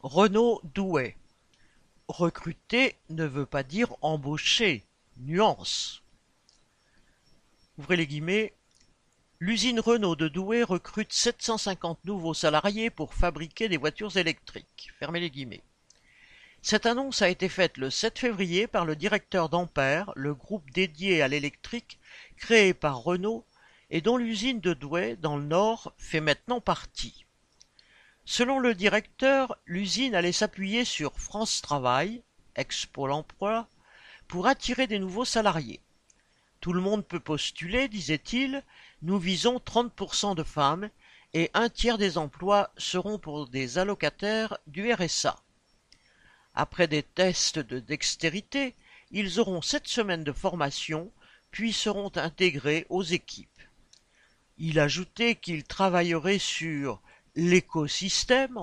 Renaud 0.00 0.60
Douai. 0.62 1.16
Recruter 2.06 2.94
ne 3.10 3.24
veut 3.24 3.46
pas 3.46 3.64
dire 3.64 3.96
embaucher. 4.00 4.84
Nuance. 5.16 6.04
Ouvrez 7.78 7.96
les 7.96 8.06
guillemets. 8.06 8.54
L'usine 9.40 9.80
Renault 9.80 10.14
de 10.14 10.28
Douai 10.28 10.62
recrute 10.62 11.12
750 11.12 12.04
nouveaux 12.04 12.32
salariés 12.32 12.90
pour 12.90 13.12
fabriquer 13.12 13.68
des 13.68 13.76
voitures 13.76 14.16
électriques. 14.16 14.92
Fermez 15.00 15.18
les 15.18 15.30
guillemets. 15.30 15.64
Cette 16.62 16.86
annonce 16.86 17.20
a 17.20 17.28
été 17.28 17.48
faite 17.48 17.76
le 17.76 17.90
7 17.90 18.20
février 18.20 18.68
par 18.68 18.84
le 18.84 18.94
directeur 18.94 19.48
d'Ampère, 19.48 20.12
le 20.14 20.32
groupe 20.32 20.70
dédié 20.70 21.22
à 21.22 21.28
l'électrique 21.28 21.98
créé 22.36 22.72
par 22.72 23.02
Renault 23.02 23.44
et 23.90 24.00
dont 24.00 24.16
l'usine 24.16 24.60
de 24.60 24.74
Douai, 24.74 25.16
dans 25.16 25.36
le 25.36 25.44
Nord, 25.44 25.92
fait 25.98 26.20
maintenant 26.20 26.60
partie. 26.60 27.24
Selon 28.30 28.58
le 28.58 28.74
directeur, 28.74 29.56
l'usine 29.64 30.14
allait 30.14 30.32
s'appuyer 30.32 30.84
sur 30.84 31.18
France 31.18 31.62
Travail, 31.62 32.22
ex-Pôle 32.56 33.12
emploi, 33.12 33.66
pour 34.28 34.46
attirer 34.46 34.86
des 34.86 34.98
nouveaux 34.98 35.24
salariés. 35.24 35.80
Tout 36.60 36.74
le 36.74 36.82
monde 36.82 37.06
peut 37.06 37.20
postuler, 37.20 37.88
disait-il, 37.88 38.62
nous 39.00 39.18
visons 39.18 39.56
30% 39.56 40.34
de 40.34 40.42
femmes 40.42 40.90
et 41.32 41.50
un 41.54 41.70
tiers 41.70 41.96
des 41.96 42.18
emplois 42.18 42.70
seront 42.76 43.18
pour 43.18 43.48
des 43.48 43.78
allocataires 43.78 44.58
du 44.66 44.92
RSA. 44.92 45.40
Après 46.54 46.86
des 46.86 47.04
tests 47.04 47.58
de 47.58 47.80
dextérité, 47.80 48.74
ils 49.10 49.40
auront 49.40 49.62
sept 49.62 49.88
semaines 49.88 50.24
de 50.24 50.32
formation, 50.32 51.10
puis 51.50 51.72
seront 51.72 52.12
intégrés 52.14 52.84
aux 52.90 53.04
équipes. 53.04 53.48
Il 54.58 54.78
ajoutait 54.78 55.34
qu'ils 55.34 55.64
travailleraient 55.64 56.38
sur 56.38 57.00
l'écosystème, 57.38 58.58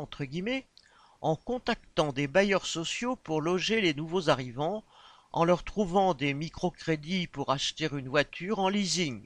en 1.21 1.35
contactant 1.37 2.11
des 2.11 2.27
bailleurs 2.27 2.65
sociaux 2.65 3.15
pour 3.15 3.39
loger 3.39 3.79
les 3.79 3.93
nouveaux 3.93 4.29
arrivants, 4.29 4.83
en 5.31 5.45
leur 5.45 5.63
trouvant 5.63 6.13
des 6.13 6.33
microcrédits 6.33 7.27
pour 7.27 7.51
acheter 7.51 7.87
une 7.93 8.09
voiture 8.09 8.59
en 8.59 8.67
leasing. 8.67 9.25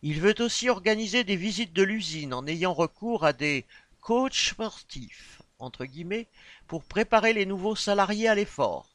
Il 0.00 0.20
veut 0.20 0.40
aussi 0.40 0.70
organiser 0.70 1.24
des 1.24 1.36
visites 1.36 1.74
de 1.74 1.82
l'usine 1.82 2.32
en 2.32 2.46
ayant 2.46 2.72
recours 2.72 3.26
à 3.26 3.34
des 3.34 3.66
coachs 4.00 4.32
sportifs, 4.32 5.42
entre 5.58 5.84
guillemets, 5.84 6.26
pour 6.68 6.84
préparer 6.84 7.34
les 7.34 7.44
nouveaux 7.44 7.76
salariés 7.76 8.28
à 8.28 8.34
l'effort. 8.34 8.88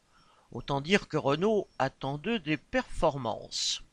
Autant 0.52 0.82
dire 0.82 1.08
que 1.08 1.18
Renault 1.18 1.68
attend 1.78 2.18
d'eux 2.18 2.40
des 2.40 2.58
performances. 2.58 3.84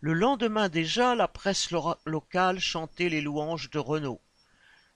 Le 0.00 0.12
lendemain 0.12 0.68
déjà, 0.68 1.14
la 1.14 1.28
presse 1.28 1.70
locale 2.04 2.58
chantait 2.58 3.10
les 3.10 3.20
louanges 3.20 3.70
de 3.70 3.78
Renault. 3.78 4.20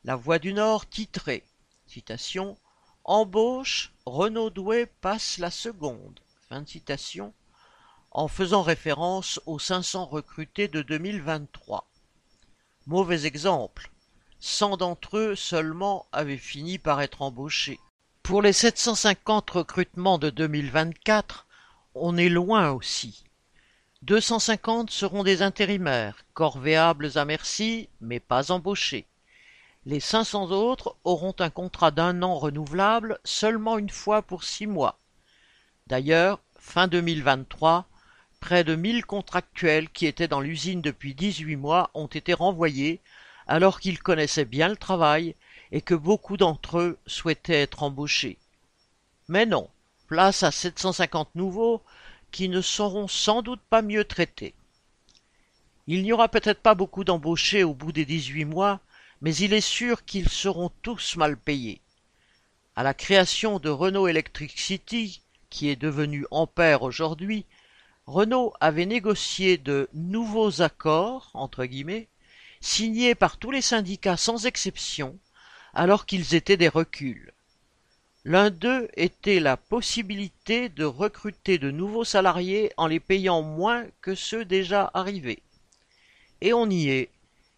La 0.06 0.14
Voix 0.14 0.38
du 0.38 0.52
Nord 0.52 0.88
titrait 0.88 1.42
Embauche, 3.02 3.92
Renaud 4.04 4.50
Douai 4.50 4.86
passe 4.86 5.38
la 5.38 5.50
seconde. 5.50 6.20
En 8.12 8.28
faisant 8.28 8.62
référence 8.62 9.40
aux 9.46 9.58
500 9.58 10.06
recrutés 10.06 10.68
de 10.68 10.82
2023. 10.82 11.90
Mauvais 12.86 13.26
exemple, 13.26 13.90
100 14.38 14.76
d'entre 14.76 15.16
eux 15.16 15.34
seulement 15.34 16.06
avaient 16.12 16.36
fini 16.36 16.78
par 16.78 17.00
être 17.00 17.22
embauchés. 17.22 17.80
Pour 18.22 18.42
les 18.42 18.52
750 18.52 19.50
recrutements 19.50 20.18
de 20.18 20.30
2024, 20.30 21.48
on 21.96 22.16
est 22.16 22.28
loin 22.28 22.70
aussi. 22.70 23.24
250 24.02 24.88
seront 24.88 25.24
des 25.24 25.42
intérimaires, 25.42 26.24
corvéables 26.32 27.18
à 27.18 27.24
merci, 27.24 27.88
mais 28.00 28.20
pas 28.20 28.52
embauchés. 28.52 29.08
Les 29.88 30.00
500 30.00 30.50
autres 30.50 30.96
auront 31.04 31.34
un 31.38 31.48
contrat 31.48 31.92
d'un 31.92 32.20
an 32.22 32.38
renouvelable 32.38 33.20
seulement 33.22 33.78
une 33.78 33.88
fois 33.88 34.20
pour 34.20 34.42
six 34.42 34.66
mois. 34.66 34.98
D'ailleurs, 35.86 36.40
fin 36.58 36.88
2023, 36.88 37.86
près 38.40 38.64
de 38.64 38.74
1000 38.74 39.06
contractuels 39.06 39.88
qui 39.88 40.06
étaient 40.06 40.26
dans 40.26 40.40
l'usine 40.40 40.82
depuis 40.82 41.14
18 41.14 41.54
mois 41.54 41.90
ont 41.94 42.08
été 42.08 42.34
renvoyés 42.34 43.00
alors 43.46 43.78
qu'ils 43.78 44.02
connaissaient 44.02 44.44
bien 44.44 44.66
le 44.66 44.76
travail 44.76 45.36
et 45.70 45.80
que 45.80 45.94
beaucoup 45.94 46.36
d'entre 46.36 46.78
eux 46.80 46.98
souhaitaient 47.06 47.62
être 47.62 47.84
embauchés. 47.84 48.38
Mais 49.28 49.46
non, 49.46 49.70
place 50.08 50.42
à 50.42 50.50
750 50.50 51.32
nouveaux 51.36 51.80
qui 52.32 52.48
ne 52.48 52.60
seront 52.60 53.06
sans 53.06 53.40
doute 53.40 53.62
pas 53.70 53.82
mieux 53.82 54.04
traités. 54.04 54.54
Il 55.86 56.02
n'y 56.02 56.12
aura 56.12 56.28
peut-être 56.28 56.60
pas 56.60 56.74
beaucoup 56.74 57.04
d'embauchés 57.04 57.62
au 57.62 57.72
bout 57.72 57.92
des 57.92 58.04
18 58.04 58.46
mois, 58.46 58.80
mais 59.20 59.34
il 59.36 59.52
est 59.52 59.60
sûr 59.60 60.04
qu'ils 60.04 60.28
seront 60.28 60.70
tous 60.82 61.16
mal 61.16 61.36
payés. 61.36 61.80
À 62.74 62.82
la 62.82 62.94
création 62.94 63.58
de 63.58 63.70
Renault 63.70 64.08
Electric 64.08 64.58
City, 64.58 65.22
qui 65.50 65.68
est 65.68 65.76
devenu 65.76 66.26
Ampère 66.30 66.82
aujourd'hui, 66.82 67.46
Renault 68.06 68.52
avait 68.60 68.86
négocié 68.86 69.56
de 69.58 69.88
nouveaux 69.94 70.62
accords, 70.62 71.30
entre 71.34 71.64
guillemets, 71.64 72.08
signés 72.60 73.14
par 73.14 73.36
tous 73.36 73.50
les 73.50 73.62
syndicats 73.62 74.16
sans 74.16 74.46
exception, 74.46 75.18
alors 75.74 76.06
qu'ils 76.06 76.34
étaient 76.34 76.56
des 76.56 76.68
reculs. 76.68 77.32
L'un 78.24 78.50
d'eux 78.50 78.88
était 78.96 79.40
la 79.40 79.56
possibilité 79.56 80.68
de 80.68 80.84
recruter 80.84 81.58
de 81.58 81.70
nouveaux 81.70 82.04
salariés 82.04 82.72
en 82.76 82.88
les 82.88 83.00
payant 83.00 83.42
moins 83.42 83.86
que 84.00 84.14
ceux 84.14 84.44
déjà 84.44 84.90
arrivés. 84.94 85.42
Et 86.40 86.52
on 86.52 86.68
y 86.68 86.88
est, 86.88 87.10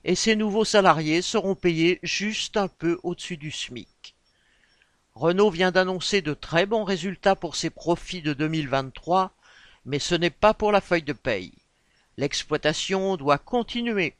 et 0.08 0.14
ces 0.14 0.36
nouveaux 0.36 0.64
salariés 0.64 1.20
seront 1.20 1.54
payés 1.54 2.00
juste 2.02 2.56
un 2.56 2.68
peu 2.68 2.98
au-dessus 3.02 3.36
du 3.36 3.50
SMIC. 3.50 4.16
Renault 5.14 5.50
vient 5.50 5.70
d'annoncer 5.70 6.22
de 6.22 6.32
très 6.32 6.64
bons 6.64 6.82
résultats 6.82 7.36
pour 7.36 7.56
ses 7.56 7.68
profits 7.68 8.22
de 8.22 8.32
2023, 8.32 9.36
mais 9.84 9.98
ce 9.98 10.14
n'est 10.14 10.30
pas 10.30 10.54
pour 10.54 10.72
la 10.72 10.80
feuille 10.80 11.02
de 11.02 11.12
paye. 11.12 11.52
L'exploitation 12.16 13.18
doit 13.18 13.36
continuer. 13.36 14.16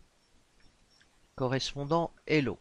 Correspondant 1.36 2.12
Hello. 2.26 2.58